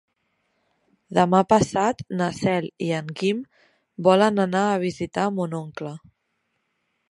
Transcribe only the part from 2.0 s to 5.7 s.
na Cel i en Guim volen anar a visitar mon